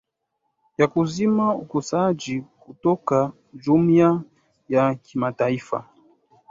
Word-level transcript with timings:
ya 0.77 0.87
kuzima 0.87 1.55
ukosoaji 1.55 2.41
kutoka 2.59 3.31
jumuiya 3.53 4.21
ya 4.69 4.95
kimataifa 4.95 5.89